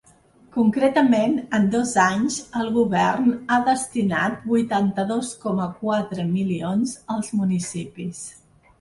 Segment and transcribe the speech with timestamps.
[0.53, 8.31] Concretament, en dos anys el govern ha destinat vuitanta-dos coma quatre milions als municipis.